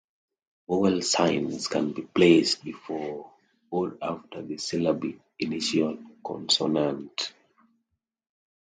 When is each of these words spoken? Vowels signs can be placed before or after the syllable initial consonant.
Vowels 0.67 1.11
signs 1.11 1.67
can 1.67 1.93
be 1.93 2.01
placed 2.01 2.63
before 2.63 3.31
or 3.69 3.99
after 4.01 4.41
the 4.41 4.57
syllable 4.57 5.13
initial 5.37 5.95
consonant. 6.25 7.35